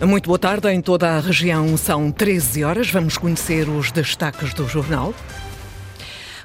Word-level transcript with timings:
Muito 0.00 0.26
boa 0.26 0.38
tarde. 0.38 0.68
Em 0.68 0.80
toda 0.80 1.16
a 1.16 1.20
região 1.20 1.76
são 1.76 2.10
13 2.10 2.64
horas. 2.64 2.90
Vamos 2.90 3.16
conhecer 3.16 3.68
os 3.68 3.90
destaques 3.92 4.52
do 4.52 4.68
jornal. 4.68 5.14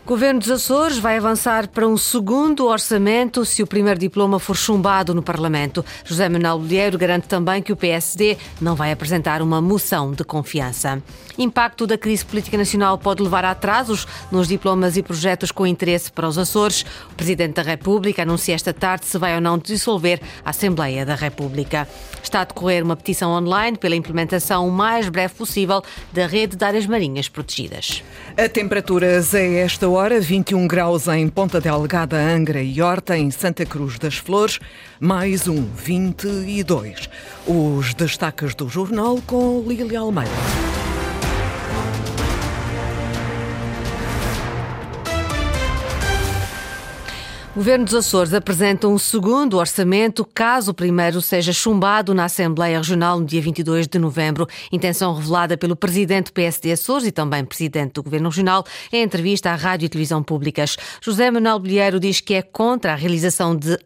Governo 0.10 0.40
dos 0.40 0.50
Açores 0.50 0.98
vai 0.98 1.18
avançar 1.18 1.68
para 1.68 1.88
um 1.88 1.96
segundo 1.96 2.66
orçamento 2.66 3.46
se 3.46 3.62
o 3.62 3.68
primeiro 3.68 4.00
diploma 4.00 4.40
for 4.40 4.56
chumbado 4.56 5.14
no 5.14 5.22
Parlamento. 5.22 5.86
José 6.04 6.28
Manuel 6.28 6.58
Bolheiro 6.58 6.98
garante 6.98 7.28
também 7.28 7.62
que 7.62 7.72
o 7.72 7.76
PSD 7.76 8.36
não 8.60 8.76
vai 8.76 8.92
apresentar 8.92 9.40
uma 9.40 9.62
moção 9.62 10.12
de 10.12 10.24
confiança. 10.24 11.00
Impacto 11.38 11.86
da 11.86 11.96
crise 11.96 12.26
política 12.26 12.58
nacional 12.58 12.98
pode 12.98 13.22
levar 13.22 13.46
a 13.46 13.52
atrasos 13.52 14.08
nos 14.32 14.48
diplomas 14.48 14.98
e 14.98 15.04
projetos 15.04 15.52
com 15.52 15.68
interesse 15.68 16.12
para 16.12 16.28
os 16.28 16.40
Açores. 16.40 16.84
O 17.12 17.14
Presidente 17.14 17.54
da 17.54 17.62
República 17.62 18.24
anuncia 18.24 18.56
esta 18.56 18.74
tarde 18.74 19.06
se 19.06 19.18
vai 19.20 19.36
ou 19.36 19.42
não 19.42 19.60
dissolver 19.60 20.20
a 20.44 20.50
Assembleia 20.50 21.06
da 21.06 21.14
República. 21.14 21.88
Está 22.24 22.42
a 22.42 22.46
decorrer 22.46 22.84
uma 22.84 22.96
petição 22.96 23.30
online 23.32 23.78
pela 23.78 23.96
implementação 23.96 24.68
o 24.68 24.72
mais 24.72 25.08
breve 25.08 25.36
possível 25.36 25.84
da 26.12 26.26
rede 26.26 26.58
de 26.58 26.66
áreas 26.66 26.88
marinhas 26.88 27.30
protegidas. 27.30 28.04
A 28.36 28.50
temperaturas 28.50 29.34
a 29.36 29.40
esta 29.40 29.88
hora, 29.88 29.99
21 30.08 30.66
graus 30.66 31.08
em 31.10 31.28
Ponta 31.28 31.60
Delgada, 31.60 32.16
Angra 32.18 32.62
e 32.64 32.82
Horta, 32.82 33.18
em 33.18 33.30
Santa 33.30 33.66
Cruz 33.66 34.00
das 34.00 34.16
Flores, 34.16 34.58
mais 34.98 35.46
um 35.46 35.66
22. 35.76 37.10
Os 37.46 37.94
destaques 37.94 38.56
do 38.56 38.70
jornal 38.70 39.20
com 39.28 39.62
Lília 39.68 40.00
Almeida. 40.00 40.79
Governo 47.60 47.84
dos 47.84 47.94
Açores 47.94 48.34
apresenta 48.34 48.88
um 48.88 48.98
segundo 48.98 49.58
orçamento 49.58 50.24
caso 50.24 50.72
o 50.72 50.74
primeiro 50.74 51.22
seja 51.22 51.52
chumbado 51.52 52.14
na 52.14 52.24
Assembleia 52.24 52.78
Regional 52.78 53.20
no 53.20 53.26
dia 53.26 53.42
22 53.42 53.86
de 53.86 54.00
novembro. 54.00 54.48
Intenção 54.72 55.14
revelada 55.14 55.58
pelo 55.58 55.76
Presidente 55.76 56.28
do 56.28 56.32
PSD 56.32 56.72
Açores 56.72 57.06
e 57.06 57.12
também 57.12 57.44
Presidente 57.44 57.96
do 57.96 58.04
Governo 58.04 58.30
Regional 58.30 58.64
em 58.94 59.04
entrevista 59.04 59.52
à 59.52 59.56
Rádio 59.56 59.88
e 59.88 59.90
Televisão 59.90 60.24
Públicas. 60.24 60.78
José 61.02 61.30
Manuel 61.30 61.60
Bilheiro 61.60 62.00
diz 62.00 62.22
que 62.22 62.34
é 62.34 62.42
contra 62.42 62.94
a 62.94 62.96
realização 62.96 63.54
de 63.54 63.74
uh, 63.74 63.78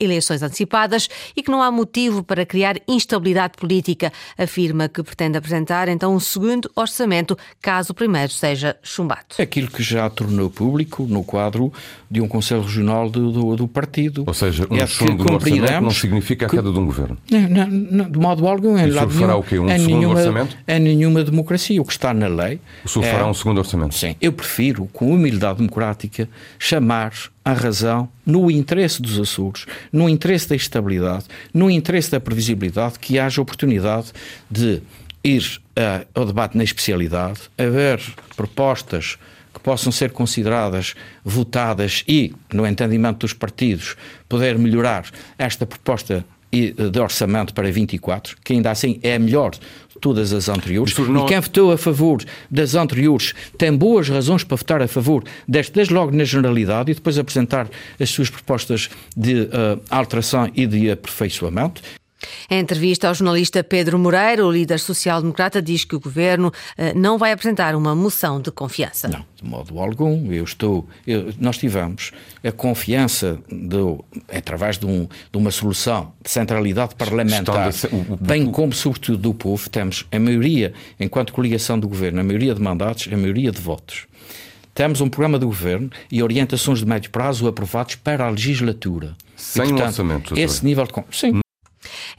eleições 0.00 0.42
antecipadas 0.42 1.08
e 1.36 1.40
que 1.40 1.52
não 1.52 1.62
há 1.62 1.70
motivo 1.70 2.24
para 2.24 2.44
criar 2.44 2.78
instabilidade 2.88 3.52
política. 3.56 4.12
Afirma 4.36 4.88
que 4.88 5.04
pretende 5.04 5.38
apresentar 5.38 5.86
então 5.88 6.16
um 6.16 6.20
segundo 6.20 6.68
orçamento 6.74 7.38
caso 7.62 7.92
o 7.92 7.94
primeiro 7.94 8.32
seja 8.32 8.76
chumbado. 8.82 9.36
Aquilo 9.38 9.68
que 9.68 9.84
já 9.84 10.10
tornou 10.10 10.50
público 10.50 11.06
no 11.08 11.22
quadro 11.22 11.72
de 12.10 12.20
um 12.20 12.26
Conselho 12.26 12.62
Regional 12.62 13.08
do, 13.20 13.32
do, 13.32 13.56
do 13.56 13.68
partido. 13.68 14.24
Ou 14.26 14.34
seja, 14.34 14.66
um 14.70 14.76
é 14.76 14.86
chumbo 14.86 15.24
no 15.24 15.34
orçamento 15.34 15.82
não 15.82 15.90
significa 15.90 16.46
a 16.46 16.48
queda 16.48 16.62
que, 16.62 16.72
de 16.72 16.78
um 16.78 16.86
governo. 16.86 17.18
Não, 17.30 17.48
não, 17.48 17.66
não, 17.66 18.10
de 18.10 18.18
modo 18.18 18.46
algum. 18.46 18.78
E 18.78 18.90
o 18.90 18.92
senhor 18.92 19.10
fará 19.10 19.36
o 19.36 19.42
quê? 19.42 19.58
Um 19.58 19.68
segundo 19.68 19.86
nenhuma, 19.86 20.14
orçamento? 20.14 20.56
É 20.66 20.78
nenhuma 20.78 21.24
democracia. 21.24 21.80
O 21.80 21.84
que 21.84 21.92
está 21.92 22.14
na 22.14 22.28
lei... 22.28 22.60
O 22.84 22.88
senhor 22.88 23.04
é, 23.04 23.12
fará 23.12 23.26
um 23.26 23.34
segundo 23.34 23.58
orçamento? 23.58 23.94
Sim. 23.94 24.16
Eu 24.20 24.32
prefiro, 24.32 24.86
com 24.92 25.12
humildade 25.12 25.58
democrática, 25.58 26.28
chamar 26.58 27.12
a 27.44 27.52
razão 27.52 28.08
no 28.24 28.50
interesse 28.50 29.00
dos 29.00 29.18
Açores, 29.18 29.66
no 29.92 30.08
interesse 30.08 30.48
da 30.48 30.56
estabilidade, 30.56 31.24
no 31.52 31.70
interesse 31.70 32.10
da 32.10 32.20
previsibilidade, 32.20 32.98
que 32.98 33.18
haja 33.18 33.40
oportunidade 33.40 34.12
de 34.50 34.82
ir 35.22 35.60
uh, 35.76 36.06
ao 36.14 36.24
debate 36.24 36.56
na 36.56 36.64
especialidade, 36.64 37.40
haver 37.58 38.00
propostas 38.36 39.18
que 39.60 39.64
possam 39.64 39.92
ser 39.92 40.10
consideradas 40.10 40.94
votadas 41.22 42.02
e, 42.08 42.32
no 42.52 42.66
entendimento 42.66 43.18
dos 43.18 43.34
partidos, 43.34 43.94
poder 44.28 44.58
melhorar 44.58 45.04
esta 45.38 45.66
proposta 45.66 46.24
de 46.50 46.98
orçamento 46.98 47.54
para 47.54 47.70
24, 47.70 48.36
que 48.42 48.54
ainda 48.54 48.70
assim 48.70 48.98
é 49.02 49.16
melhor 49.18 49.52
de 49.52 49.60
todas 50.00 50.32
as 50.32 50.48
anteriores. 50.48 50.96
Não... 50.98 51.24
E 51.24 51.28
quem 51.28 51.38
votou 51.38 51.70
a 51.70 51.78
favor 51.78 52.24
das 52.50 52.74
anteriores 52.74 53.34
tem 53.56 53.76
boas 53.76 54.08
razões 54.08 54.42
para 54.42 54.56
votar 54.56 54.82
a 54.82 54.88
favor 54.88 55.22
deste, 55.46 55.72
desde 55.72 55.94
logo 55.94 56.10
na 56.10 56.24
generalidade, 56.24 56.90
e 56.90 56.94
depois 56.94 57.18
apresentar 57.18 57.68
as 58.00 58.10
suas 58.10 58.30
propostas 58.30 58.90
de 59.16 59.42
uh, 59.42 59.80
alteração 59.90 60.50
e 60.54 60.66
de 60.66 60.90
aperfeiçoamento. 60.90 61.82
Em 62.52 62.58
entrevista 62.58 63.06
ao 63.06 63.14
jornalista 63.14 63.62
Pedro 63.62 63.96
Moreira, 63.96 64.44
o 64.44 64.50
líder 64.50 64.80
social-democrata 64.80 65.62
diz 65.62 65.84
que 65.84 65.94
o 65.94 66.00
governo 66.00 66.52
eh, 66.76 66.92
não 66.94 67.16
vai 67.16 67.30
apresentar 67.30 67.76
uma 67.76 67.94
moção 67.94 68.40
de 68.40 68.50
confiança. 68.50 69.06
Não, 69.06 69.24
de 69.40 69.48
modo 69.48 69.78
algum. 69.78 70.32
Eu 70.32 70.42
estou. 70.42 70.84
Eu, 71.06 71.32
nós 71.38 71.58
tivemos 71.58 72.10
a 72.42 72.50
confiança 72.50 73.38
do, 73.48 74.04
através 74.28 74.78
de, 74.78 74.84
um, 74.84 75.06
de, 75.30 75.38
uma 75.38 75.52
solução 75.52 76.12
de 76.20 76.28
centralidade 76.28 76.96
parlamentar, 76.96 77.70
de, 77.70 77.86
o, 77.86 78.14
o, 78.14 78.16
bem 78.16 78.50
como, 78.50 78.72
sobretudo, 78.72 79.18
do 79.18 79.32
povo. 79.32 79.70
Temos 79.70 80.04
a 80.10 80.18
maioria, 80.18 80.72
enquanto 80.98 81.32
coligação 81.32 81.78
do 81.78 81.86
governo, 81.86 82.18
a 82.18 82.24
maioria 82.24 82.52
de 82.52 82.60
mandatos, 82.60 83.08
a 83.12 83.16
maioria 83.16 83.52
de 83.52 83.60
votos. 83.60 84.08
Temos 84.74 85.00
um 85.00 85.08
programa 85.08 85.38
do 85.38 85.46
governo 85.46 85.88
e 86.10 86.20
orientações 86.20 86.80
de 86.80 86.86
médio 86.86 87.12
prazo 87.12 87.46
aprovados 87.46 87.94
para 87.94 88.26
a 88.26 88.30
legislatura. 88.30 89.14
Sem 89.36 89.62
e, 89.62 89.68
portanto, 89.68 89.86
orçamento. 89.86 90.36
Esse 90.36 90.64
nível 90.64 90.84
de. 90.84 90.92
Sim, 91.16 91.40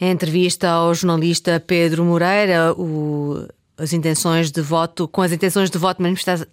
em 0.02 0.10
entrevista 0.10 0.68
ao 0.70 0.96
jornalista 0.96 1.60
Pedro 1.60 2.04
Moreira, 2.04 2.74
o 2.74 3.48
as 3.81 3.94
intenções 3.94 4.52
de 4.52 4.62
voto, 4.62 5.08
com 5.08 5.24
as 5.24 5.31
intenções 5.31 5.72
de 5.72 5.78
voto 5.78 6.02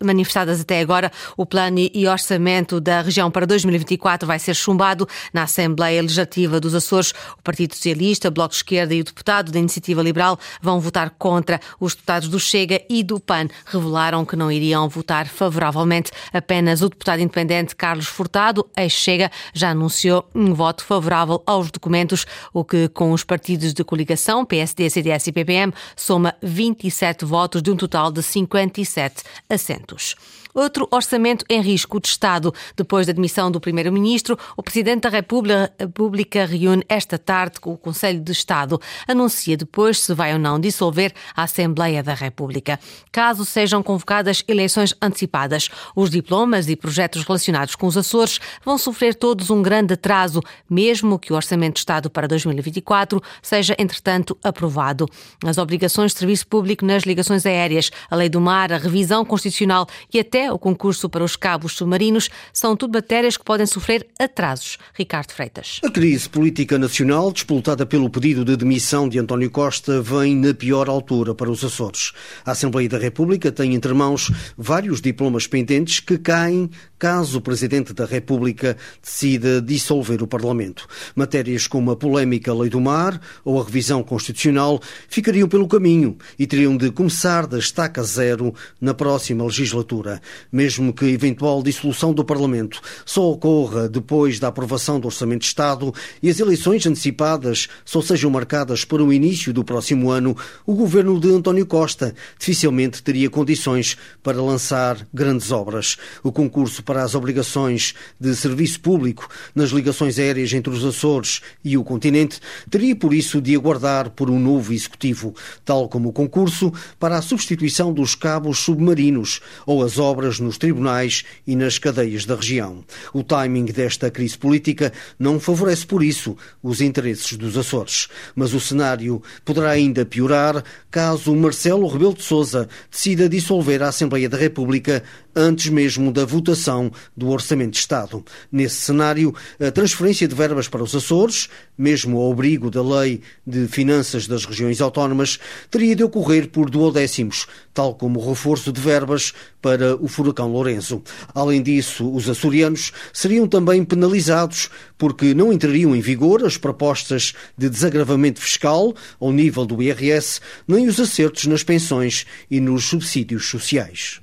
manifestadas 0.03 0.61
até 0.61 0.81
agora, 0.81 1.13
o 1.37 1.45
plano 1.45 1.79
e 1.79 2.07
orçamento 2.07 2.81
da 2.81 3.03
região 3.03 3.31
para 3.31 3.47
2024 3.47 4.27
vai 4.27 4.39
ser 4.39 4.55
chumbado 4.55 5.07
na 5.33 5.43
Assembleia 5.43 6.01
Legislativa 6.01 6.59
dos 6.59 6.75
Açores. 6.75 7.13
O 7.39 7.43
Partido 7.43 7.75
Socialista, 7.75 8.31
Bloco 8.31 8.51
de 8.51 8.57
Esquerda 8.57 8.95
e 8.95 9.03
o 9.03 9.05
deputado 9.05 9.53
da 9.53 9.59
Iniciativa 9.59 10.03
Liberal 10.03 10.39
vão 10.63 10.81
votar 10.81 11.11
contra. 11.19 11.61
Os 11.79 11.95
deputados 11.95 12.29
do 12.29 12.41
Chega 12.41 12.81
e 12.89 13.03
do 13.03 13.21
PAN 13.21 13.49
revelaram 13.67 14.25
que 14.25 14.35
não 14.35 14.51
iriam 14.51 14.89
votar 14.89 15.27
favoravelmente. 15.27 16.11
Apenas 16.33 16.81
o 16.81 16.89
deputado 16.89 17.21
independente 17.21 17.77
Carlos 17.77 18.07
Furtado, 18.07 18.67
ex-Chega, 18.75 19.31
já 19.53 19.71
anunciou 19.71 20.27
um 20.35 20.55
voto 20.55 20.83
favorável 20.83 21.43
aos 21.45 21.71
documentos, 21.71 22.25
o 22.55 22.65
que 22.65 22.89
com 22.89 23.13
os 23.13 23.23
partidos 23.23 23.75
de 23.75 23.85
coligação, 23.85 24.47
PSD, 24.47 24.89
CDS 24.89 25.27
e 25.27 25.33
PPM, 25.33 25.75
soma 25.95 26.35
27 26.43 27.18
votos 27.27 27.63
de 27.63 27.71
um 27.71 27.77
total 27.77 28.11
de 28.11 28.23
57 28.23 29.23
assentos. 29.49 30.15
Outro 30.55 30.89
orçamento 30.91 31.45
em 31.49 31.61
risco 31.61 32.01
de 32.01 32.09
Estado. 32.09 32.53
Depois 32.77 33.07
da 33.07 33.13
admissão 33.13 33.51
do 33.51 33.61
Primeiro-Ministro, 33.61 34.39
o 34.57 34.63
Presidente 34.63 35.03
da 35.03 35.09
República 35.09 36.47
reúne 36.47 36.85
esta 36.89 37.19
tarde 37.19 37.61
com 37.61 37.73
o 37.73 37.79
Conselho 37.79 38.21
de 38.21 38.33
Estado. 38.33 38.81
Anuncia 39.07 39.57
depois 39.57 40.01
se 40.01 40.15
vai 40.15 40.33
ou 40.33 40.39
não 40.39 40.59
dissolver 40.59 41.13
a 41.37 41.45
Assembleia 41.45 42.03
da 42.03 42.15
República. 42.15 42.79
Caso 43.13 43.45
sejam 43.45 43.83
convocadas 43.83 44.43
eleições 44.49 44.95
antecipadas, 45.01 45.69
os 45.95 46.11
diplomas 46.11 46.69
e 46.69 46.77
projetos 46.77 47.25
relacionados 47.25 47.75
com 47.75 47.87
os 47.87 47.97
Açores 47.97 48.39
vão 48.65 48.79
sofrer 48.79 49.15
todos 49.15 49.51
um 49.51 49.63
grande 49.63 49.95
atraso, 49.95 50.41
mesmo 50.69 51.19
que 51.19 51.33
o 51.33 51.37
Orçamento 51.37 51.75
de 51.75 51.81
Estado 51.81 52.09
para 52.09 52.27
2024 52.27 53.21
seja, 53.43 53.75
entretanto, 53.79 54.37
aprovado. 54.43 55.07
As 55.45 55.59
obrigações 55.59 56.13
de 56.13 56.19
serviço 56.19 56.47
público 56.47 56.85
nas 56.85 57.03
ligações 57.03 57.45
aéreas, 57.45 57.91
a 58.11 58.17
lei 58.17 58.29
do 58.29 58.41
mar, 58.41 58.73
a 58.73 58.79
revisão 58.79 59.25
constitucional 59.25 59.87
e 60.13 60.19
até 60.19 60.38
o 60.53 60.59
concurso 60.59 61.09
para 61.09 61.25
os 61.25 61.37
cabos 61.37 61.73
submarinos, 61.73 62.31
são 62.53 62.77
tudo 62.77 62.95
matérias 62.95 63.37
que 63.37 63.45
podem 63.45 63.67
sofrer 63.67 64.07
atrasos. 64.19 64.79
Ricardo 64.95 65.33
Freitas. 65.33 65.81
A 65.85 65.91
crise 65.91 66.29
política 66.29 66.79
nacional, 66.79 67.33
disputada 67.33 67.85
pelo 67.85 68.09
pedido 68.09 68.45
de 68.45 68.57
demissão 68.57 69.09
de 69.09 69.19
António 69.19 69.51
Costa, 69.51 70.01
vem 70.01 70.37
na 70.37 70.55
pior 70.55 70.89
altura 70.89 71.35
para 71.35 71.51
os 71.51 71.65
Açores. 71.65 72.13
A 72.45 72.53
Assembleia 72.53 72.89
da 72.89 72.99
República 72.99 73.51
tem 73.51 73.75
entre 73.75 73.93
mãos 73.93 74.31
vários 74.57 75.01
diplomas 75.01 75.47
pendentes 75.47 76.01
que 76.01 76.19
caem 76.19 76.71
caso 76.99 77.39
o 77.39 77.41
Presidente 77.41 77.93
da 77.93 78.05
República 78.05 78.77
decida 79.03 79.63
dissolver 79.63 80.23
o 80.23 80.27
Parlamento. 80.27 80.87
Matérias 81.15 81.67
como 81.67 81.91
a 81.91 81.97
polémica 81.97 82.53
Lei 82.53 82.69
do 82.69 82.81
Mar 82.81 83.21
ou 83.45 83.61
a 83.61 83.65
revisão 83.65 84.03
constitucional 84.03 84.81
ficariam 85.09 85.49
pelo 85.49 85.69
caminho 85.69 86.17
e 86.39 86.47
teriam 86.47 86.77
de 86.77 86.91
começar 86.91 87.47
da 87.47 87.59
estaca 87.59 88.03
zero 88.03 88.55
na 88.81 88.95
próxima 88.95 89.45
legislatura 89.45 90.21
mesmo 90.51 90.93
que 90.93 91.07
eventual 91.07 91.63
dissolução 91.63 92.13
do 92.13 92.25
Parlamento 92.25 92.81
só 93.05 93.31
ocorra 93.31 93.89
depois 93.89 94.39
da 94.39 94.49
aprovação 94.49 95.01
do 95.01 95.07
Orçamento 95.07 95.41
de 95.41 95.47
Estado 95.47 95.93
e 96.23 96.29
as 96.29 96.41
eleições 96.41 96.87
antecipadas 96.87 97.69
só 97.85 98.01
sejam 98.01 98.31
marcadas 98.31 98.85
para 98.85 99.03
o 99.03 99.13
início 99.13 99.53
do 99.53 99.65
próximo 99.65 100.11
ano, 100.11 100.37
o 100.67 100.75
governo 100.75 101.19
de 101.19 101.31
António 101.31 101.67
Costa 101.67 102.15
dificilmente 102.39 103.03
teria 103.03 103.31
condições 103.31 103.97
para 104.23 104.43
lançar 104.43 105.07
grandes 105.13 105.51
obras. 105.51 105.97
O 106.23 106.33
concurso 106.33 106.83
para 106.83 107.03
as 107.03 107.15
obrigações 107.15 107.95
de 108.19 108.35
serviço 108.35 108.81
público 108.81 109.29
nas 109.55 109.71
ligações 109.71 110.19
aéreas 110.19 110.53
entre 110.53 110.73
os 110.73 110.85
Açores 110.85 111.41
e 111.65 111.77
o 111.77 111.85
continente 111.85 112.41
teria 112.71 112.95
por 112.95 113.15
isso 113.15 113.41
de 113.41 113.55
aguardar 113.55 114.11
por 114.11 114.31
um 114.31 114.39
novo 114.39 114.73
executivo, 114.73 115.35
tal 115.65 115.89
como 115.89 116.09
o 116.09 116.13
concurso 116.13 116.73
para 116.99 117.17
a 117.17 117.23
substituição 117.23 117.93
dos 117.93 118.15
cabos 118.15 118.59
submarinos 118.59 119.41
ou 119.67 119.83
as 119.83 119.99
obras 119.99 120.18
manobras 120.19 120.41
nos 120.41 120.59
tribunais 120.59 121.25
e 121.47 121.55
nas 121.55 121.79
cadeias 121.79 122.25
da 122.25 122.35
região. 122.35 122.85
O 123.13 123.23
timing 123.23 123.67
desta 123.67 124.11
crise 124.11 124.37
política 124.37 124.93
não 125.19 125.39
favorece, 125.39 125.87
por 125.87 126.03
isso, 126.03 126.37
os 126.63 126.81
interesses 126.81 127.37
dos 127.37 127.57
Açores. 127.57 128.09
Mas 128.35 128.53
o 128.53 128.61
cenário 128.61 129.23
poderá 129.45 129.71
ainda 129.71 130.05
piorar 130.05 130.63
caso 130.91 131.35
Marcelo 131.35 131.87
Rebelo 131.87 132.15
de 132.15 132.23
Sousa 132.23 132.69
decida 132.91 133.29
dissolver 133.29 133.83
a 133.83 133.89
Assembleia 133.89 134.29
da 134.29 134.37
República 134.37 135.03
antes 135.35 135.69
mesmo 135.69 136.13
da 136.13 136.25
votação 136.25 136.91
do 137.17 137.29
Orçamento 137.29 137.73
de 137.73 137.79
Estado. 137.79 138.25
Nesse 138.51 138.77
cenário, 138.77 139.33
a 139.61 139.71
transferência 139.71 140.27
de 140.27 140.35
verbas 140.35 140.67
para 140.67 140.83
os 140.83 140.95
Açores, 140.95 141.49
mesmo 141.77 142.19
ao 142.19 142.33
abrigo 142.33 142.71
da 142.71 142.83
Lei 142.83 143.21
de 143.47 143.69
Finanças 143.69 144.27
das 144.27 144.45
Regiões 144.45 144.81
Autónomas, 144.81 145.39
teria 145.71 145.95
de 145.95 146.03
ocorrer 146.03 146.49
por 146.49 146.69
duodécimos, 146.69 147.47
tal 147.79 147.95
como 147.95 148.19
o 148.19 148.29
reforço 148.29 148.73
de 148.73 148.81
verbas 148.81 149.33
para 149.63 149.95
o 149.95 150.09
furacão 150.09 150.51
Lourenço. 150.51 151.01
Além 151.33 151.63
disso, 151.63 152.13
os 152.13 152.29
açorianos 152.29 152.91
seriam 153.13 153.47
também 153.47 153.85
penalizados 153.85 154.69
porque 154.99 155.33
não 155.33 155.53
entrariam 155.53 155.95
em 155.95 156.01
vigor 156.01 156.45
as 156.45 156.57
propostas 156.57 157.35
de 157.57 157.71
desagravamento 157.71 158.41
fiscal 158.41 158.93
ao 159.21 159.31
nível 159.31 159.65
do 159.65 159.81
IRS, 159.81 160.41
nem 160.67 160.89
os 160.89 160.99
acertos 160.99 161.47
nas 161.47 161.63
pensões 161.63 162.27
e 162.51 162.59
nos 162.59 162.87
subsídios 162.87 163.49
sociais. 163.49 164.21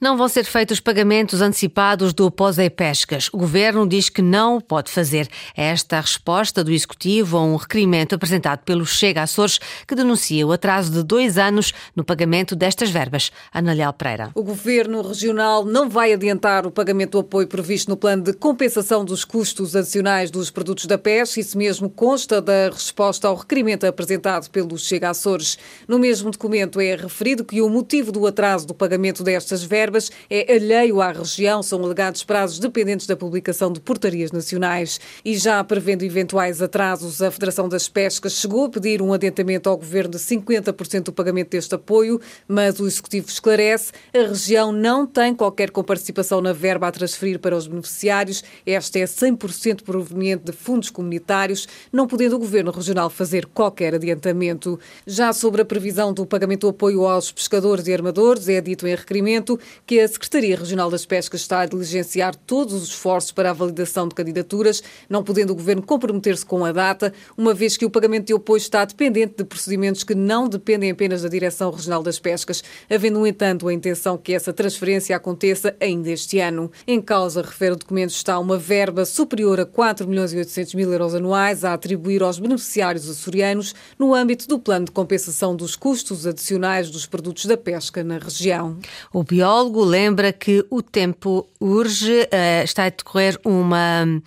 Não 0.00 0.16
vão 0.16 0.28
ser 0.28 0.44
feitos 0.44 0.80
pagamentos 0.80 1.42
antecipados 1.42 2.14
do 2.14 2.32
Pescas. 2.74 3.28
O 3.34 3.36
Governo 3.36 3.86
diz 3.86 4.08
que 4.08 4.22
não 4.22 4.58
pode 4.58 4.90
fazer. 4.90 5.28
É 5.54 5.64
esta 5.64 5.98
a 5.98 6.00
resposta 6.00 6.64
do 6.64 6.72
Executivo 6.72 7.36
a 7.36 7.42
um 7.42 7.56
requerimento 7.56 8.14
apresentado 8.14 8.60
pelo 8.60 8.86
Chega 8.86 9.20
Açores, 9.22 9.60
que 9.86 9.94
denuncia 9.94 10.46
o 10.46 10.52
atraso 10.52 10.90
de 10.90 11.02
dois 11.02 11.36
anos 11.36 11.74
no 11.94 12.02
pagamento 12.02 12.56
destas 12.56 12.88
verbas. 12.88 13.30
Ana 13.52 13.74
Leal 13.74 13.92
Pereira. 13.92 14.30
O 14.34 14.42
Governo 14.42 15.02
Regional 15.02 15.66
não 15.66 15.86
vai 15.90 16.14
adiantar 16.14 16.66
o 16.66 16.70
pagamento 16.70 17.10
do 17.10 17.18
apoio 17.18 17.46
previsto 17.46 17.90
no 17.90 17.96
plano 17.96 18.22
de 18.22 18.32
compensação 18.32 19.04
dos 19.04 19.22
custos 19.22 19.76
adicionais 19.76 20.30
dos 20.30 20.50
produtos 20.50 20.86
da 20.86 20.96
pesca. 20.96 21.40
Isso 21.40 21.58
mesmo 21.58 21.90
consta 21.90 22.40
da 22.40 22.70
resposta 22.72 23.28
ao 23.28 23.36
requerimento 23.36 23.84
apresentado 23.84 24.48
pelo 24.48 24.78
Chega 24.78 25.10
Açores. 25.10 25.58
No 25.86 25.98
mesmo 25.98 26.30
documento 26.30 26.80
é 26.80 26.96
referido 26.96 27.44
que 27.44 27.60
o 27.60 27.68
motivo 27.68 28.10
do 28.10 28.26
atraso 28.26 28.66
do 28.66 28.72
pagamento 28.72 29.22
destas 29.22 29.62
verbas 29.62 29.89
verbas 29.90 30.10
é 30.30 30.54
alheio 30.54 31.00
à 31.00 31.10
região, 31.10 31.62
são 31.62 31.82
alegados 31.82 32.22
prazos 32.22 32.60
dependentes 32.60 33.06
da 33.06 33.16
publicação 33.16 33.72
de 33.72 33.80
portarias 33.80 34.30
nacionais. 34.30 35.00
E 35.24 35.36
já 35.36 35.62
prevendo 35.64 36.04
eventuais 36.04 36.62
atrasos, 36.62 37.20
a 37.20 37.30
Federação 37.30 37.68
das 37.68 37.88
Pescas 37.88 38.34
chegou 38.34 38.66
a 38.66 38.68
pedir 38.68 39.02
um 39.02 39.12
adiantamento 39.12 39.68
ao 39.68 39.76
Governo 39.76 40.12
de 40.12 40.18
50% 40.18 41.04
do 41.04 41.12
pagamento 41.12 41.50
deste 41.50 41.74
apoio, 41.74 42.20
mas 42.46 42.78
o 42.78 42.86
Executivo 42.86 43.28
esclarece 43.28 43.92
a 44.14 44.28
região 44.28 44.70
não 44.70 45.06
tem 45.06 45.34
qualquer 45.34 45.70
comparticipação 45.70 46.40
na 46.40 46.52
verba 46.52 46.86
a 46.86 46.92
transferir 46.92 47.40
para 47.40 47.56
os 47.56 47.66
beneficiários. 47.66 48.44
Esta 48.64 49.00
é 49.00 49.04
100% 49.04 49.82
proveniente 49.82 50.44
de 50.44 50.52
fundos 50.52 50.90
comunitários, 50.90 51.66
não 51.92 52.06
podendo 52.06 52.36
o 52.36 52.38
Governo 52.38 52.70
Regional 52.70 53.10
fazer 53.10 53.46
qualquer 53.46 53.94
adiantamento. 53.94 54.78
Já 55.06 55.32
sobre 55.32 55.62
a 55.62 55.64
previsão 55.64 56.12
do 56.12 56.24
pagamento 56.24 56.60
do 56.60 56.68
apoio 56.68 57.06
aos 57.06 57.32
pescadores 57.32 57.86
e 57.86 57.92
armadores, 57.92 58.48
é 58.48 58.60
dito 58.60 58.86
em 58.86 58.94
requerimento 58.94 59.58
que 59.86 60.00
a 60.00 60.08
Secretaria 60.08 60.56
Regional 60.56 60.90
das 60.90 61.04
Pescas 61.04 61.40
está 61.40 61.60
a 61.60 61.66
diligenciar 61.66 62.34
todos 62.34 62.74
os 62.74 62.88
esforços 62.88 63.32
para 63.32 63.50
a 63.50 63.52
validação 63.52 64.08
de 64.08 64.14
candidaturas, 64.14 64.82
não 65.08 65.24
podendo 65.24 65.52
o 65.52 65.56
Governo 65.56 65.82
comprometer-se 65.82 66.44
com 66.44 66.64
a 66.64 66.72
data, 66.72 67.12
uma 67.36 67.54
vez 67.54 67.76
que 67.76 67.84
o 67.84 67.90
pagamento 67.90 68.26
de 68.26 68.32
apoio 68.32 68.58
está 68.58 68.84
dependente 68.84 69.34
de 69.38 69.44
procedimentos 69.44 70.04
que 70.04 70.14
não 70.14 70.48
dependem 70.48 70.90
apenas 70.90 71.22
da 71.22 71.28
Direção 71.28 71.70
Regional 71.70 72.02
das 72.02 72.18
Pescas, 72.18 72.62
havendo, 72.88 73.20
no 73.20 73.26
entanto, 73.26 73.68
a 73.68 73.72
intenção 73.72 74.16
que 74.16 74.32
essa 74.32 74.52
transferência 74.52 75.16
aconteça 75.16 75.76
ainda 75.80 76.10
este 76.10 76.38
ano. 76.38 76.70
Em 76.86 77.00
causa, 77.00 77.42
refere 77.42 77.72
o 77.72 77.76
documento, 77.76 78.10
está 78.10 78.38
uma 78.38 78.58
verba 78.58 79.04
superior 79.04 79.60
a 79.60 79.66
4 79.66 80.06
milhões 80.06 80.32
e 80.32 80.36
800 80.38 80.74
mil 80.74 80.92
euros 80.92 81.14
anuais 81.14 81.64
a 81.64 81.74
atribuir 81.74 82.22
aos 82.22 82.38
beneficiários 82.38 83.08
açorianos 83.08 83.74
no 83.98 84.14
âmbito 84.14 84.48
do 84.48 84.58
plano 84.58 84.86
de 84.86 84.92
compensação 84.92 85.54
dos 85.54 85.76
custos 85.76 86.26
adicionais 86.26 86.90
dos 86.90 87.06
produtos 87.06 87.46
da 87.46 87.56
pesca 87.56 88.02
na 88.02 88.18
região. 88.18 88.78
O 89.12 89.22
biólogo 89.22 89.69
biólogo 89.70 89.84
lembra 89.84 90.32
que 90.32 90.64
o 90.70 90.82
tempo 90.82 91.48
urge, 91.60 92.22
uh, 92.22 92.64
está 92.64 92.84
a 92.84 92.90
decorrer 92.90 93.38
uma 93.44 94.20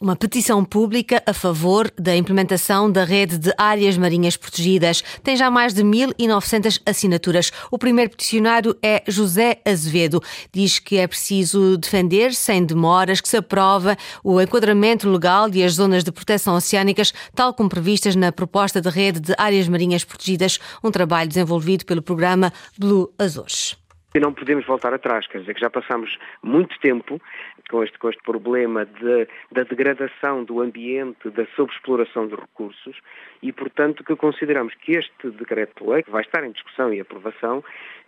uma 0.00 0.14
petição 0.14 0.62
pública 0.62 1.22
a 1.24 1.32
favor 1.32 1.90
da 1.98 2.14
implementação 2.14 2.92
da 2.92 3.04
rede 3.04 3.38
de 3.38 3.54
áreas 3.56 3.96
marinhas 3.96 4.36
protegidas. 4.36 5.02
Tem 5.22 5.34
já 5.34 5.50
mais 5.50 5.72
de 5.72 5.82
1.900 5.82 6.82
assinaturas. 6.84 7.50
O 7.70 7.78
primeiro 7.78 8.10
peticionário 8.10 8.76
é 8.82 9.02
José 9.08 9.62
Azevedo. 9.64 10.22
Diz 10.52 10.78
que 10.78 10.98
é 10.98 11.06
preciso 11.06 11.78
defender, 11.78 12.34
sem 12.34 12.66
demoras, 12.66 13.22
que 13.22 13.28
se 13.28 13.38
aprova 13.38 13.96
o 14.22 14.38
enquadramento 14.38 15.08
legal 15.08 15.48
e 15.54 15.64
as 15.64 15.74
zonas 15.74 16.04
de 16.04 16.12
proteção 16.12 16.54
oceânicas, 16.54 17.14
tal 17.34 17.54
como 17.54 17.70
previstas 17.70 18.14
na 18.14 18.30
proposta 18.30 18.82
de 18.82 18.90
rede 18.90 19.20
de 19.20 19.34
áreas 19.38 19.66
marinhas 19.68 20.04
protegidas, 20.04 20.58
um 20.82 20.90
trabalho 20.90 21.30
desenvolvido 21.30 21.86
pelo 21.86 22.02
programa 22.02 22.52
Blue 22.76 23.10
Azores 23.18 23.74
e 24.14 24.20
não 24.20 24.32
podemos 24.32 24.64
voltar 24.64 24.94
atrás, 24.94 25.26
quer 25.26 25.40
dizer 25.40 25.54
que 25.54 25.60
já 25.60 25.68
passamos 25.68 26.16
muito 26.40 26.78
tempo 26.78 27.20
com 27.68 27.82
este, 27.82 27.98
com 27.98 28.08
este 28.08 28.22
problema 28.22 28.86
de, 28.86 29.26
da 29.50 29.64
degradação 29.64 30.44
do 30.44 30.60
ambiente, 30.60 31.28
da 31.30 31.44
sobreexploração 31.56 32.28
de 32.28 32.36
recursos 32.36 32.96
e, 33.42 33.52
portanto, 33.52 34.04
que 34.04 34.14
consideramos 34.14 34.72
que 34.76 34.92
este 34.92 35.30
decreto-lei, 35.30 36.04
que 36.04 36.10
vai 36.10 36.22
estar 36.22 36.44
em 36.44 36.52
discussão 36.52 36.94
e 36.94 37.00
aprovação, 37.00 37.64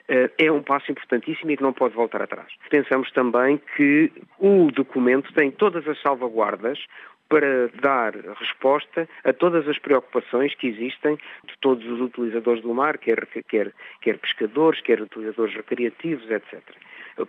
eh, 0.08 0.30
é 0.38 0.52
um 0.52 0.62
passo 0.62 0.92
importantíssimo 0.92 1.50
e 1.50 1.56
que 1.56 1.62
não 1.62 1.72
pode 1.72 1.94
voltar 1.94 2.22
atrás. 2.22 2.52
Pensamos 2.70 3.10
também 3.10 3.60
que 3.76 4.12
o 4.38 4.70
documento 4.70 5.32
tem 5.34 5.50
todas 5.50 5.88
as 5.88 6.00
salvaguardas, 6.00 6.78
para 7.28 7.68
dar 7.80 8.14
resposta 8.38 9.08
a 9.24 9.32
todas 9.32 9.68
as 9.68 9.78
preocupações 9.78 10.54
que 10.54 10.68
existem 10.68 11.16
de 11.16 11.58
todos 11.60 11.86
os 11.86 12.00
utilizadores 12.00 12.62
do 12.62 12.72
mar, 12.72 12.98
quer, 12.98 13.26
quer, 13.48 13.72
quer 14.00 14.18
pescadores, 14.18 14.80
quer 14.80 15.00
utilizadores 15.00 15.54
recreativos, 15.54 16.30
etc. 16.30 16.60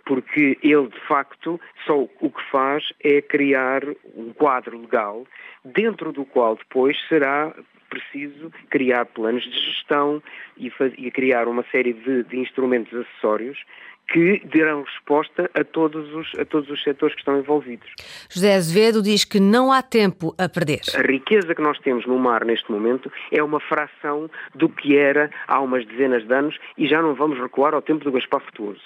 Porque 0.04 0.58
ele, 0.62 0.88
de 0.88 1.00
facto, 1.06 1.60
só 1.86 2.02
o 2.02 2.30
que 2.30 2.50
faz 2.50 2.92
é 3.02 3.22
criar 3.22 3.82
um 4.14 4.32
quadro 4.32 4.78
legal 4.78 5.26
dentro 5.64 6.12
do 6.12 6.24
qual 6.24 6.56
depois 6.56 6.96
será 7.08 7.54
preciso 7.88 8.52
criar 8.68 9.06
planos 9.06 9.42
de 9.44 9.58
gestão 9.58 10.22
e, 10.56 10.70
e 10.98 11.10
criar 11.10 11.48
uma 11.48 11.64
série 11.70 11.94
de, 11.94 12.22
de 12.24 12.38
instrumentos 12.38 12.92
acessórios 12.92 13.58
que 14.08 14.42
dirão 14.46 14.82
resposta 14.82 15.50
a 15.54 15.62
todos, 15.62 16.12
os, 16.14 16.34
a 16.38 16.44
todos 16.44 16.70
os 16.70 16.82
setores 16.82 17.14
que 17.14 17.20
estão 17.20 17.38
envolvidos. 17.38 17.88
José 18.30 18.54
Azevedo 18.54 19.02
diz 19.02 19.24
que 19.24 19.38
não 19.38 19.70
há 19.70 19.82
tempo 19.82 20.34
a 20.38 20.48
perder. 20.48 20.80
A 20.94 21.02
riqueza 21.02 21.54
que 21.54 21.62
nós 21.62 21.78
temos 21.80 22.06
no 22.06 22.18
mar 22.18 22.44
neste 22.44 22.70
momento 22.70 23.12
é 23.30 23.42
uma 23.42 23.60
fração 23.60 24.30
do 24.54 24.68
que 24.68 24.96
era 24.96 25.30
há 25.46 25.60
umas 25.60 25.84
dezenas 25.86 26.26
de 26.26 26.34
anos 26.34 26.58
e 26.76 26.88
já 26.88 27.02
não 27.02 27.14
vamos 27.14 27.38
recuar 27.38 27.74
ao 27.74 27.82
tempo 27.82 28.04
do 28.04 28.12
Gaspar 28.12 28.40
Frutuoso. 28.40 28.80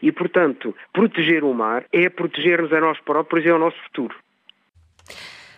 E, 0.00 0.10
portanto, 0.10 0.74
proteger 0.92 1.44
o 1.44 1.54
mar 1.54 1.84
é 1.92 2.08
proteger-nos 2.08 2.72
a 2.72 2.80
nós 2.80 2.98
próprios 3.00 3.44
e 3.44 3.50
ao 3.50 3.58
nosso 3.58 3.76
futuro. 3.84 4.14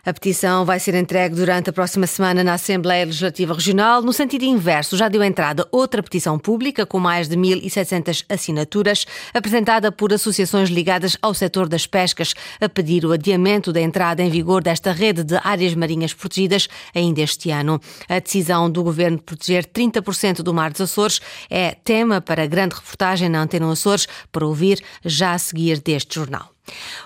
A 0.06 0.12
petição 0.12 0.66
vai 0.66 0.78
ser 0.78 0.94
entregue 0.94 1.34
durante 1.34 1.70
a 1.70 1.72
próxima 1.72 2.06
semana 2.06 2.44
na 2.44 2.52
Assembleia 2.52 3.06
Legislativa 3.06 3.54
Regional. 3.54 4.02
No 4.02 4.12
sentido 4.12 4.44
inverso, 4.44 4.98
já 4.98 5.08
deu 5.08 5.24
entrada 5.24 5.66
outra 5.72 6.02
petição 6.02 6.38
pública 6.38 6.84
com 6.84 7.00
mais 7.00 7.26
de 7.26 7.36
1.700 7.38 8.22
assinaturas, 8.28 9.06
apresentada 9.32 9.90
por 9.90 10.12
associações 10.12 10.68
ligadas 10.68 11.16
ao 11.22 11.32
setor 11.32 11.70
das 11.70 11.86
pescas, 11.86 12.34
a 12.60 12.68
pedir 12.68 13.06
o 13.06 13.12
adiamento 13.12 13.72
da 13.72 13.80
entrada 13.80 14.22
em 14.22 14.28
vigor 14.28 14.62
desta 14.62 14.92
rede 14.92 15.24
de 15.24 15.40
áreas 15.42 15.74
marinhas 15.74 16.12
protegidas 16.12 16.68
ainda 16.94 17.22
este 17.22 17.50
ano. 17.50 17.80
A 18.06 18.18
decisão 18.18 18.70
do 18.70 18.82
governo 18.84 19.16
de 19.16 19.22
proteger 19.22 19.64
30% 19.64 20.42
do 20.42 20.52
Mar 20.52 20.70
dos 20.70 20.82
Açores 20.82 21.18
é 21.48 21.74
tema 21.82 22.20
para 22.20 22.46
grande 22.46 22.74
reportagem 22.74 23.30
na 23.30 23.40
Antena 23.40 23.72
Açores, 23.72 24.06
para 24.30 24.46
ouvir 24.46 24.82
já 25.02 25.32
a 25.32 25.38
seguir 25.38 25.80
deste 25.80 26.16
jornal. 26.16 26.53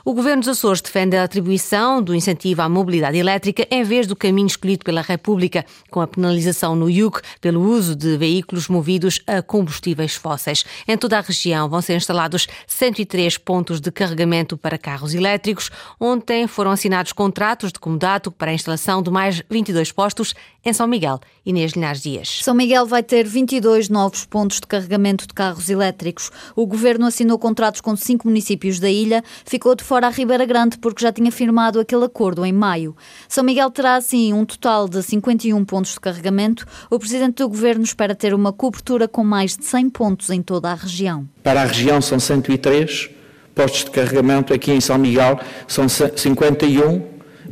O 0.04 0.14
Governo 0.14 0.40
dos 0.40 0.48
Açores 0.48 0.80
defende 0.80 1.16
a 1.16 1.24
atribuição 1.24 2.02
do 2.02 2.14
incentivo 2.14 2.62
à 2.62 2.68
mobilidade 2.68 3.18
elétrica 3.18 3.66
em 3.70 3.82
vez 3.82 4.06
do 4.06 4.14
caminho 4.14 4.46
escolhido 4.46 4.84
pela 4.84 5.02
República, 5.02 5.64
com 5.90 6.00
a 6.00 6.06
penalização 6.06 6.76
no 6.76 6.88
IUC 6.88 7.20
pelo 7.40 7.62
uso 7.62 7.96
de 7.96 8.16
veículos 8.16 8.68
movidos 8.68 9.20
a 9.26 9.42
combustíveis 9.42 10.14
fósseis. 10.14 10.64
Em 10.86 10.96
toda 10.96 11.18
a 11.18 11.20
região 11.20 11.68
vão 11.68 11.82
ser 11.82 11.96
instalados 11.96 12.46
103 12.66 13.38
pontos 13.38 13.80
de 13.80 13.90
carregamento 13.90 14.56
para 14.56 14.78
carros 14.78 15.14
elétricos. 15.14 15.70
Ontem 15.98 16.46
foram 16.46 16.70
assinados 16.70 17.12
contratos 17.12 17.72
de 17.72 17.78
comodato 17.78 18.30
para 18.30 18.50
a 18.50 18.54
instalação 18.54 19.02
de 19.02 19.10
mais 19.10 19.42
22 19.50 19.92
postos 19.92 20.34
em 20.68 20.72
São 20.72 20.86
Miguel. 20.86 21.20
Inês 21.44 21.72
Linhares 21.72 22.02
Dias. 22.02 22.40
São 22.42 22.54
Miguel 22.54 22.84
vai 22.86 23.02
ter 23.02 23.26
22 23.26 23.88
novos 23.88 24.26
pontos 24.26 24.60
de 24.60 24.66
carregamento 24.66 25.26
de 25.26 25.32
carros 25.32 25.70
elétricos. 25.70 26.30
O 26.54 26.66
Governo 26.66 27.06
assinou 27.06 27.38
contratos 27.38 27.80
com 27.80 27.96
cinco 27.96 28.28
municípios 28.28 28.78
da 28.78 28.90
ilha 28.90 29.24
ficou 29.44 29.74
de 29.74 29.82
fora 29.82 30.06
a 30.06 30.10
Ribeira 30.10 30.44
Grande 30.44 30.78
porque 30.78 31.02
já 31.02 31.12
tinha 31.12 31.32
firmado 31.32 31.80
aquele 31.80 32.04
acordo 32.04 32.44
em 32.44 32.52
maio. 32.52 32.94
São 33.28 33.42
Miguel 33.42 33.70
terá, 33.70 33.96
assim, 33.96 34.32
um 34.32 34.44
total 34.44 34.88
de 34.88 35.02
51 35.02 35.64
pontos 35.64 35.92
de 35.92 36.00
carregamento. 36.00 36.66
O 36.90 36.98
Presidente 36.98 37.36
do 37.36 37.48
Governo 37.48 37.84
espera 37.84 38.14
ter 38.14 38.34
uma 38.34 38.52
cobertura 38.52 39.08
com 39.08 39.24
mais 39.24 39.56
de 39.56 39.64
100 39.64 39.90
pontos 39.90 40.30
em 40.30 40.42
toda 40.42 40.70
a 40.70 40.74
região. 40.74 41.26
Para 41.42 41.62
a 41.62 41.64
região 41.64 42.00
são 42.02 42.20
103 42.20 43.10
postos 43.54 43.84
de 43.84 43.90
carregamento 43.90 44.54
aqui 44.54 44.70
em 44.70 44.80
São 44.80 44.96
Miguel 44.98 45.40
são 45.66 45.88
51 45.88 47.02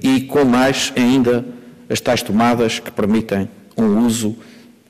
e 0.01 0.21
com 0.21 0.45
mais 0.45 0.93
ainda 0.97 1.45
as 1.89 2.01
tais 2.01 2.23
tomadas 2.23 2.79
que 2.79 2.91
permitem 2.91 3.49
um 3.77 4.07
uso 4.07 4.37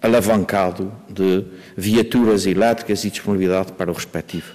alavancado 0.00 0.92
de 1.08 1.44
viaturas 1.76 2.46
elétricas 2.46 3.04
e 3.04 3.10
disponibilidade 3.10 3.72
para 3.72 3.90
o 3.90 3.94
respectivo 3.94 4.54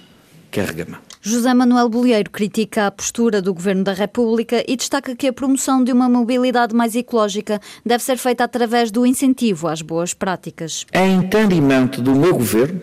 carregamento. 0.52 1.00
José 1.22 1.54
Manuel 1.54 1.88
Bolieiro 1.88 2.30
critica 2.30 2.86
a 2.86 2.90
postura 2.90 3.40
do 3.40 3.54
Governo 3.54 3.82
da 3.84 3.92
República 3.92 4.62
e 4.68 4.76
destaca 4.76 5.16
que 5.16 5.26
a 5.26 5.32
promoção 5.32 5.82
de 5.82 5.90
uma 5.90 6.08
mobilidade 6.08 6.74
mais 6.74 6.94
ecológica 6.94 7.60
deve 7.84 8.04
ser 8.04 8.18
feita 8.18 8.44
através 8.44 8.90
do 8.90 9.06
incentivo 9.06 9.66
às 9.66 9.80
boas 9.80 10.12
práticas. 10.12 10.84
É 10.92 11.06
entendimento 11.06 12.02
do 12.02 12.14
meu 12.14 12.34
Governo, 12.34 12.82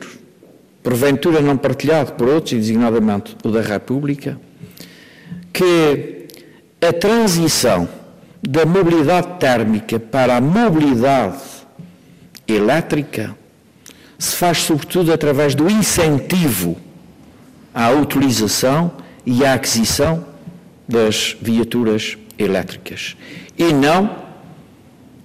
porventura 0.82 1.42
não 1.42 1.58
partilhado 1.58 2.13
por 2.13 2.28
outros, 2.28 2.54
e 2.54 2.56
designadamente 2.56 3.38
o 3.44 3.51
da 3.51 3.62
República, 3.62 4.39
que 5.54 6.28
a 6.82 6.94
transição 6.94 7.88
da 8.41 8.65
mobilidade 8.65 9.39
térmica 9.39 10.00
para 10.00 10.38
a 10.38 10.41
mobilidade 10.41 11.38
elétrica 12.48 13.36
se 14.17 14.36
faz 14.36 14.60
sobretudo 14.60 15.13
através 15.13 15.55
do 15.55 15.69
incentivo 15.69 16.77
à 17.74 17.89
utilização 17.91 18.91
e 19.25 19.46
à 19.46 19.53
aquisição 19.53 20.25
das 20.88 21.38
viaturas 21.41 22.17
elétricas 22.38 23.15
e 23.58 23.72
não 23.74 24.29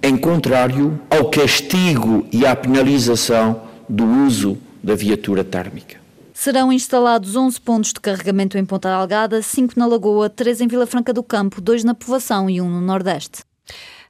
em 0.01 0.15
contrário 0.15 0.99
ao 1.09 1.29
castigo 1.29 2.27
e 2.31 2.45
à 2.45 2.55
penalização 2.55 3.61
do 3.89 4.05
uso 4.25 4.57
da 4.83 4.93
viatura 4.93 5.43
térmica. 5.43 6.04
Serão 6.37 6.71
instalados 6.71 7.33
11 7.33 7.61
pontos 7.61 7.93
de 7.93 7.99
carregamento 8.01 8.57
em 8.57 8.65
Ponta 8.65 8.89
Algada, 8.91 9.41
5 9.41 9.79
na 9.79 9.87
Lagoa, 9.87 10.29
3 10.29 10.61
em 10.61 10.67
Vila 10.67 10.85
Franca 10.85 11.13
do 11.13 11.23
Campo, 11.23 11.61
2 11.61 11.85
na 11.85 11.95
Povação 11.95 12.49
e 12.49 12.59
1 12.59 12.69
no 12.69 12.81
Nordeste. 12.81 13.41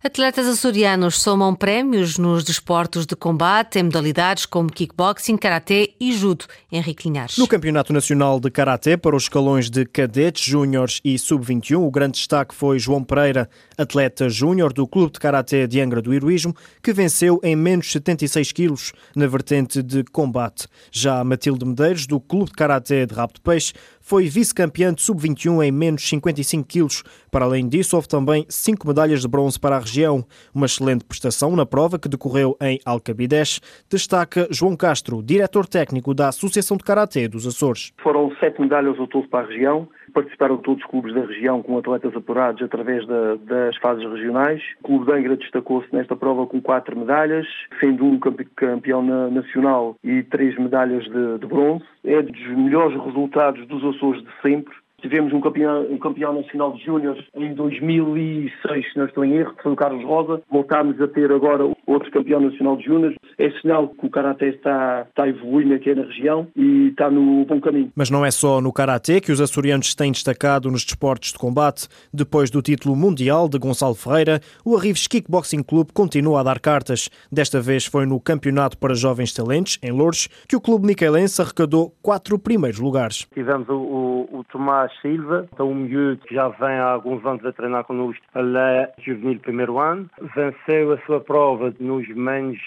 Atletas 0.05 0.45
açorianos 0.45 1.19
somam 1.19 1.55
prémios 1.55 2.19
nos 2.19 2.43
desportos 2.43 3.07
de 3.07 3.15
combate 3.15 3.79
em 3.79 3.83
modalidades 3.85 4.45
como 4.45 4.71
kickboxing, 4.71 5.35
karatê 5.35 5.95
e 5.99 6.13
judo. 6.13 6.45
Henrique 6.71 7.07
Linhares. 7.07 7.39
No 7.39 7.47
Campeonato 7.47 7.91
Nacional 7.91 8.39
de 8.39 8.51
Karatê 8.51 8.97
para 8.97 9.15
os 9.15 9.23
escalões 9.23 9.67
de 9.67 9.83
cadetes, 9.83 10.43
júniores 10.43 11.01
e 11.03 11.17
sub-21, 11.17 11.83
o 11.83 11.89
grande 11.89 12.19
destaque 12.19 12.53
foi 12.53 12.77
João 12.77 13.03
Pereira, 13.03 13.49
atleta 13.75 14.29
júnior 14.29 14.71
do 14.71 14.85
Clube 14.85 15.13
de 15.13 15.19
Karatê 15.19 15.65
de 15.65 15.81
Angra 15.81 16.03
do 16.03 16.13
Heroísmo, 16.13 16.55
que 16.83 16.93
venceu 16.93 17.39
em 17.43 17.55
menos 17.55 17.91
76 17.91 18.51
quilos 18.51 18.93
na 19.15 19.25
vertente 19.25 19.81
de 19.81 20.03
combate. 20.03 20.67
Já 20.91 21.23
Matilde 21.23 21.65
Medeiros, 21.65 22.05
do 22.05 22.19
Clube 22.19 22.51
de 22.51 22.53
Karatê 22.53 23.07
de 23.07 23.15
Rabo 23.15 23.33
de 23.33 23.41
Peixe, 23.41 23.73
foi 24.05 24.25
vice-campeã 24.25 24.93
de 24.93 25.01
sub-21 25.01 25.65
em 25.65 25.71
menos 25.71 26.07
55 26.07 26.67
quilos. 26.67 27.03
Para 27.31 27.45
além 27.45 27.67
disso, 27.67 27.95
houve 27.95 28.07
também 28.07 28.45
cinco 28.47 28.87
medalhas 28.87 29.21
de 29.21 29.27
bronze 29.27 29.59
para 29.59 29.77
a 29.77 29.79
região. 29.79 30.23
Uma 30.53 30.67
excelente 30.67 31.03
prestação 31.03 31.55
na 31.55 31.65
prova 31.65 31.97
que 31.97 32.07
decorreu 32.07 32.55
em 32.61 32.79
Alcabidez, 32.85 33.59
destaca 33.89 34.47
João 34.51 34.77
Castro, 34.77 35.23
diretor 35.23 35.65
técnico 35.65 36.13
da 36.13 36.27
Associação 36.27 36.77
de 36.77 36.83
Karatê 36.83 37.27
dos 37.27 37.47
Açores. 37.47 37.93
Foram 38.03 38.31
sete 38.39 38.61
medalhas 38.61 38.99
ao 38.99 39.07
todo 39.07 39.27
para 39.27 39.43
a 39.43 39.47
região. 39.49 39.89
Participaram 40.15 40.55
todos 40.55 40.81
os 40.81 40.89
clubes 40.89 41.13
da 41.13 41.25
região 41.25 41.61
com 41.61 41.77
atletas 41.77 42.15
apurados 42.15 42.61
através 42.63 43.05
da, 43.05 43.35
das 43.35 43.75
fases 43.75 44.09
regionais. 44.09 44.63
O 44.79 44.83
Clube 44.83 45.05
de 45.07 45.11
Angra 45.11 45.35
destacou-se 45.35 45.93
nesta 45.93 46.15
prova 46.15 46.47
com 46.47 46.61
quatro 46.61 46.97
medalhas, 46.97 47.45
sendo 47.81 48.05
um 48.05 48.17
campeão 48.17 49.03
nacional 49.29 49.97
e 50.01 50.23
três 50.23 50.57
medalhas 50.57 51.03
de, 51.03 51.37
de 51.39 51.45
bronze. 51.45 51.83
É 52.05 52.21
dos 52.21 52.47
melhores 52.47 52.97
resultados 53.03 53.67
dos 53.67 53.83
Açores 53.83 54.23
de 54.23 54.29
sempre 54.41 54.73
Tivemos 55.05 55.33
um 55.33 55.41
campeão, 55.41 55.83
um 55.91 55.99
campeão 55.99 56.33
nacional 56.33 56.71
de 56.73 56.83
júniores 56.83 57.23
em 57.35 57.53
2006, 57.53 58.91
se 58.91 58.97
não 58.97 59.05
estou 59.05 59.23
em 59.23 59.33
erro, 59.33 59.53
que 59.53 59.61
foi 59.61 59.73
o 59.73 59.75
Carlos 59.75 60.03
Rosa. 60.03 60.41
Voltámos 60.49 60.99
a 60.99 61.07
ter 61.07 61.31
agora 61.31 61.63
outro 61.85 62.09
campeão 62.11 62.39
nacional 62.39 62.75
de 62.77 62.85
júniores. 62.85 63.15
É 63.37 63.49
sinal 63.61 63.89
que 63.89 64.05
o 64.05 64.09
Karaté 64.09 64.49
está, 64.49 65.05
está 65.09 65.27
evoluindo 65.27 65.73
aqui 65.73 65.93
na 65.93 66.03
região 66.03 66.47
e 66.55 66.87
está 66.89 67.09
no 67.09 67.45
bom 67.45 67.59
caminho. 67.59 67.91
Mas 67.95 68.09
não 68.09 68.25
é 68.25 68.31
só 68.31 68.61
no 68.61 68.71
Karaté 68.71 69.19
que 69.19 69.31
os 69.31 69.41
açorianos 69.41 69.93
têm 69.95 70.11
destacado 70.11 70.71
nos 70.71 70.85
desportos 70.85 71.31
de 71.31 71.37
combate. 71.37 71.87
Depois 72.13 72.49
do 72.49 72.61
título 72.61 72.95
mundial 72.95 73.49
de 73.49 73.57
Gonçalo 73.57 73.95
Ferreira, 73.95 74.39
o 74.63 74.75
Arrives 74.75 75.07
Kickboxing 75.07 75.63
Clube 75.63 75.91
continua 75.93 76.39
a 76.39 76.43
dar 76.43 76.59
cartas. 76.59 77.09
Desta 77.31 77.59
vez 77.59 77.85
foi 77.85 78.05
no 78.05 78.19
Campeonato 78.19 78.77
para 78.77 78.93
Jovens 78.93 79.33
Talentos, 79.33 79.77
em 79.83 79.91
Lourdes, 79.91 80.27
que 80.47 80.55
o 80.55 80.61
clube 80.61 80.87
niquelense 80.87 81.41
arrecadou 81.41 81.93
quatro 82.01 82.37
primeiros 82.39 82.79
lugares. 82.79 83.27
Tivemos 83.33 83.67
o, 83.69 83.73
o, 83.73 84.39
o 84.39 84.43
Tomás 84.45 84.91
Silva, 85.01 85.47
é 85.57 85.63
um 85.63 85.75
miúdo 85.75 86.21
que 86.25 86.35
já 86.35 86.47
vem 86.49 86.69
há 86.69 86.91
alguns 86.91 87.25
anos 87.25 87.45
a 87.45 87.51
treinar 87.51 87.83
connosco, 87.83 88.23
ele 88.35 88.57
é 88.57 88.93
juvenil 89.05 89.39
primeiro 89.39 89.79
ano, 89.79 90.09
venceu 90.35 90.93
a 90.93 90.97
sua 91.05 91.19
prova 91.19 91.73
nos 91.79 92.07
menos 92.09 92.57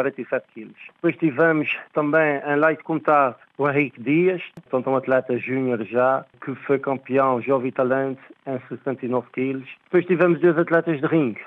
47 0.00 0.46
quilos. 0.54 0.76
Depois 0.94 1.16
tivemos 1.16 1.76
também 1.92 2.40
em 2.46 2.56
light 2.56 2.82
contato 2.82 3.38
o 3.58 3.68
Henrique 3.68 4.00
Dias, 4.00 4.42
portanto 4.54 4.90
um 4.90 4.96
atleta 4.96 5.36
júnior 5.38 5.84
já, 5.84 6.24
que 6.42 6.54
foi 6.54 6.78
campeão 6.78 7.40
jovem 7.42 7.70
talento 7.70 8.22
em 8.46 8.58
69 8.68 9.26
quilos. 9.32 9.68
Depois 9.84 10.06
tivemos 10.06 10.40
dois 10.40 10.56
atletas 10.56 11.00
de 11.00 11.06
ringue, 11.06 11.40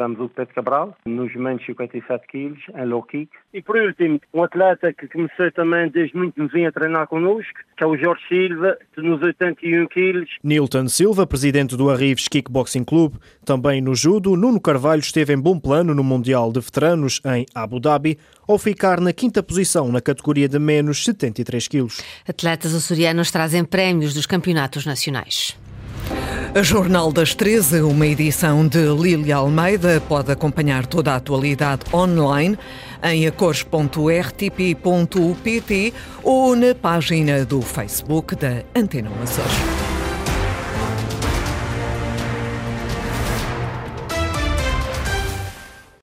tivemos 0.00 0.20
o 0.20 0.28
Pedro 0.30 0.54
Cabral, 0.54 0.96
nos 1.04 1.34
menos 1.34 1.64
57 1.66 2.26
quilos, 2.26 2.58
em 2.74 2.86
low 2.86 3.02
kick. 3.02 3.30
E 3.52 3.60
por 3.60 3.76
último, 3.76 4.18
um 4.32 4.42
atleta 4.42 4.92
que 4.92 5.06
começou 5.08 5.52
também 5.52 5.90
desde 5.90 6.16
muito 6.16 6.40
novinho 6.40 6.68
a 6.68 6.72
treinar 6.72 7.06
connosco, 7.06 7.58
que 7.76 7.84
é 7.84 7.86
o 7.86 7.96
Jorge 7.96 8.22
Silva, 8.28 8.78
nos 8.96 9.20
81 9.20 9.86
quilos. 9.88 10.28
Nilton 10.42 10.88
Silva, 10.88 11.26
presidente 11.26 11.76
do 11.76 11.90
Arrives 11.90 12.28
Kickboxing 12.28 12.84
Clube, 12.84 13.18
também 13.44 13.80
no 13.80 13.94
judo, 13.94 14.36
Nuno 14.36 14.60
Carvalho 14.60 15.00
esteve 15.00 15.34
em 15.34 15.38
bom 15.38 15.58
plano 15.58 15.94
no 15.94 16.02
Mundial 16.02 16.50
de 16.50 16.60
Veteranos 16.60 17.20
em 17.26 17.44
Abu 17.54 17.78
Dhabi, 17.78 18.18
ao 18.48 18.58
ficar 18.58 19.00
na 19.00 19.12
quinta 19.12 19.42
posição 19.42 19.92
na 19.92 20.00
categoria 20.00 20.48
de 20.48 20.58
menos 20.58 21.04
73 21.04 21.68
quilos. 21.68 22.02
Atletas 22.26 22.74
açorianos 22.74 23.30
trazem 23.30 23.64
prémios 23.64 24.14
dos 24.14 24.26
campeonatos 24.26 24.86
nacionais. 24.86 25.58
A 26.52 26.64
Jornal 26.64 27.12
das 27.12 27.32
13, 27.32 27.82
uma 27.82 28.08
edição 28.08 28.66
de 28.66 28.84
Lília 28.86 29.36
Almeida, 29.36 30.02
pode 30.08 30.32
acompanhar 30.32 30.84
toda 30.84 31.12
a 31.12 31.16
atualidade 31.16 31.82
online 31.94 32.58
em 33.04 33.24
acores.rtp.pt 33.24 35.94
ou 36.24 36.56
na 36.56 36.74
página 36.74 37.44
do 37.44 37.62
Facebook 37.62 38.34
da 38.34 38.64
Antena 38.74 39.10
Açores. 39.22 39.79